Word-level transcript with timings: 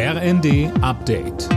RND 0.00 0.70
Update. 0.80 1.48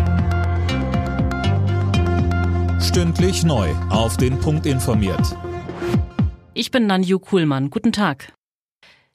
Stündlich 2.82 3.44
neu. 3.44 3.70
Auf 3.92 4.18
den 4.18 4.40
Punkt 4.40 4.66
informiert. 4.66 5.38
Ich 6.56 6.72
bin 6.72 6.88
Nanju 6.88 7.20
Kuhlmann. 7.20 7.70
Guten 7.70 7.92
Tag. 7.92 8.34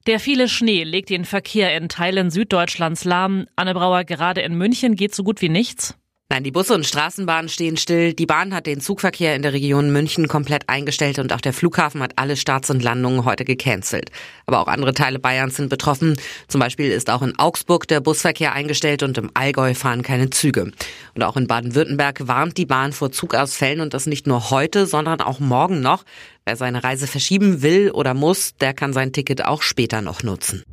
Der 0.07 0.21
viele 0.21 0.49
Schnee 0.49 0.85
legt 0.85 1.11
den 1.11 1.25
Verkehr 1.25 1.77
in 1.77 1.89
Teilen 1.89 2.31
Süddeutschlands 2.31 3.05
lahm. 3.05 3.49
Anne 3.57 3.75
Brauer, 3.75 4.05
gerade 4.05 4.43
in 4.43 4.57
München 4.57 4.95
geht 4.95 5.13
so 5.13 5.25
gut 5.25 5.43
wie 5.43 5.49
nichts. 5.49 5.99
Nein, 6.29 6.43
die 6.43 6.51
Busse 6.51 6.75
und 6.75 6.85
Straßenbahnen 6.85 7.49
stehen 7.49 7.77
still. 7.77 8.13
Die 8.13 8.27
Bahn 8.27 8.53
hat 8.53 8.67
den 8.67 8.81
Zugverkehr 8.81 9.37
in 9.37 9.43
der 9.43 9.53
Region 9.53 9.93
München 9.93 10.27
komplett 10.27 10.69
eingestellt 10.69 11.21
und 11.21 11.33
auch 11.33 11.41
der 11.41 11.53
Flughafen 11.53 12.03
hat 12.03 12.15
alle 12.17 12.37
Starts 12.37 12.69
und 12.69 12.83
Landungen 12.83 13.25
heute 13.25 13.45
gecancelt. 13.45 14.11
Aber 14.45 14.59
auch 14.59 14.67
andere 14.67 14.93
Teile 14.93 15.21
Bayerns 15.21 15.55
sind 15.55 15.71
betroffen. 15.71 16.17
Zum 16.49 16.61
Beispiel 16.61 16.91
ist 16.91 17.11
auch 17.11 17.23
in 17.23 17.39
Augsburg 17.39 17.87
der 17.87 18.01
Busverkehr 18.01 18.55
eingestellt 18.55 19.05
und 19.05 19.17
im 19.19 19.31
Allgäu 19.35 19.75
fahren 19.75 20.03
keine 20.03 20.29
Züge. 20.29 20.73
Und 21.15 21.23
auch 21.23 21.37
in 21.37 21.47
Baden-Württemberg 21.47 22.27
warnt 22.27 22.57
die 22.57 22.67
Bahn 22.67 22.93
vor 22.93 23.13
Zugausfällen 23.13 23.81
und 23.81 23.95
das 23.95 24.07
nicht 24.07 24.27
nur 24.27 24.51
heute, 24.51 24.87
sondern 24.87 25.21
auch 25.21 25.39
morgen 25.39 25.81
noch. 25.81 26.05
Wer 26.45 26.57
seine 26.57 26.83
Reise 26.83 27.07
verschieben 27.07 27.63
will 27.63 27.93
oder 27.93 28.15
muss, 28.15 28.57
der 28.57 28.75
kann 28.75 28.93
sein 28.93 29.13
Ticket 29.13 29.45
auch 29.45 29.63
später 29.63 30.03
noch 30.03 30.25
nutzen. 30.25 30.65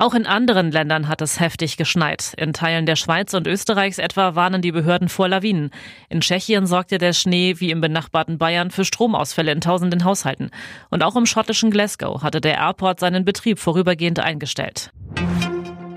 Auch 0.00 0.14
in 0.14 0.26
anderen 0.26 0.70
Ländern 0.70 1.08
hat 1.08 1.20
es 1.22 1.40
heftig 1.40 1.76
geschneit. 1.76 2.32
In 2.36 2.52
Teilen 2.52 2.86
der 2.86 2.94
Schweiz 2.94 3.34
und 3.34 3.48
Österreichs 3.48 3.98
etwa 3.98 4.36
warnen 4.36 4.62
die 4.62 4.70
Behörden 4.70 5.08
vor 5.08 5.28
Lawinen. 5.28 5.72
In 6.08 6.20
Tschechien 6.20 6.68
sorgte 6.68 6.98
der 6.98 7.12
Schnee 7.12 7.56
wie 7.58 7.72
im 7.72 7.80
benachbarten 7.80 8.38
Bayern 8.38 8.70
für 8.70 8.84
Stromausfälle 8.84 9.50
in 9.50 9.60
tausenden 9.60 10.04
Haushalten. 10.04 10.50
Und 10.90 11.02
auch 11.02 11.16
im 11.16 11.26
schottischen 11.26 11.72
Glasgow 11.72 12.22
hatte 12.22 12.40
der 12.40 12.58
Airport 12.58 13.00
seinen 13.00 13.24
Betrieb 13.24 13.58
vorübergehend 13.58 14.20
eingestellt. 14.20 14.92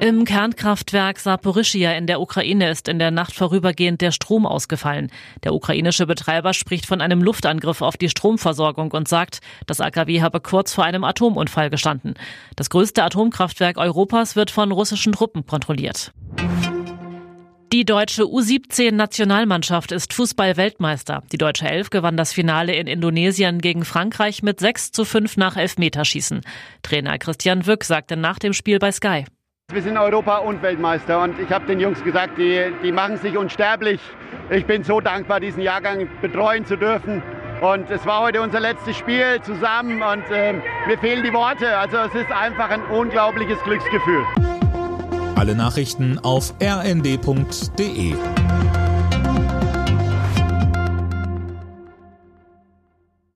Im 0.03 0.25
Kernkraftwerk 0.25 1.19
Saporischia 1.19 1.91
in 1.91 2.07
der 2.07 2.21
Ukraine 2.21 2.71
ist 2.71 2.87
in 2.87 2.97
der 2.97 3.11
Nacht 3.11 3.35
vorübergehend 3.35 4.01
der 4.01 4.11
Strom 4.11 4.47
ausgefallen. 4.47 5.11
Der 5.43 5.53
ukrainische 5.53 6.07
Betreiber 6.07 6.55
spricht 6.55 6.87
von 6.87 7.01
einem 7.01 7.21
Luftangriff 7.21 7.83
auf 7.83 7.97
die 7.97 8.09
Stromversorgung 8.09 8.93
und 8.93 9.07
sagt, 9.07 9.41
das 9.67 9.79
AKW 9.79 10.23
habe 10.23 10.39
kurz 10.39 10.73
vor 10.73 10.85
einem 10.85 11.03
Atomunfall 11.03 11.69
gestanden. 11.69 12.15
Das 12.55 12.71
größte 12.71 13.03
Atomkraftwerk 13.03 13.77
Europas 13.77 14.35
wird 14.35 14.49
von 14.49 14.71
russischen 14.71 15.13
Truppen 15.13 15.45
kontrolliert. 15.45 16.11
Die 17.71 17.85
deutsche 17.85 18.23
U17-Nationalmannschaft 18.23 19.91
ist 19.91 20.13
Fußball-Weltmeister. 20.13 21.21
Die 21.31 21.37
deutsche 21.37 21.69
Elf 21.69 21.91
gewann 21.91 22.17
das 22.17 22.33
Finale 22.33 22.73
in 22.73 22.87
Indonesien 22.87 23.59
gegen 23.59 23.85
Frankreich 23.85 24.41
mit 24.41 24.59
6 24.59 24.93
zu 24.93 25.05
5 25.05 25.37
nach 25.37 25.57
Elfmeterschießen. 25.57 26.41
Trainer 26.81 27.19
Christian 27.19 27.67
Wück 27.67 27.83
sagte 27.83 28.17
nach 28.17 28.39
dem 28.39 28.53
Spiel 28.53 28.79
bei 28.79 28.91
Sky. 28.91 29.25
Wir 29.73 29.81
sind 29.81 29.97
Europa- 29.97 30.39
und 30.39 30.61
Weltmeister 30.61 31.23
und 31.23 31.39
ich 31.39 31.49
habe 31.49 31.65
den 31.65 31.79
Jungs 31.79 32.03
gesagt, 32.03 32.37
die, 32.37 32.73
die 32.83 32.91
machen 32.91 33.15
sich 33.15 33.37
unsterblich. 33.37 34.01
Ich 34.49 34.65
bin 34.65 34.83
so 34.83 34.99
dankbar, 34.99 35.39
diesen 35.39 35.61
Jahrgang 35.61 36.09
betreuen 36.21 36.65
zu 36.65 36.75
dürfen. 36.75 37.23
Und 37.61 37.89
es 37.89 38.05
war 38.05 38.21
heute 38.21 38.41
unser 38.41 38.59
letztes 38.59 38.97
Spiel 38.97 39.39
zusammen 39.43 40.01
und 40.01 40.29
äh, 40.29 40.53
mir 40.87 40.97
fehlen 40.97 41.23
die 41.23 41.31
Worte. 41.31 41.77
Also 41.77 41.97
es 41.97 42.13
ist 42.15 42.31
einfach 42.31 42.69
ein 42.69 42.83
unglaubliches 42.87 43.61
Glücksgefühl. 43.63 44.25
Alle 45.35 45.55
Nachrichten 45.55 46.19
auf 46.19 46.53
rnd.de 46.61 48.15